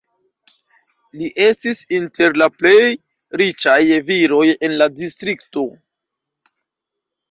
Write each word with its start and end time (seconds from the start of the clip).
Li 1.21 1.29
estis 1.47 1.83
inter 1.99 2.35
la 2.43 2.49
plej 2.63 2.75
riĉaj 3.45 3.79
viroj 4.11 4.45
en 4.57 4.79
la 4.83 4.93
distrikto. 5.01 5.71